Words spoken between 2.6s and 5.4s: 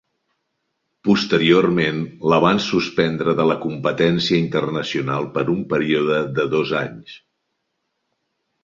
suspendre de la competència internacional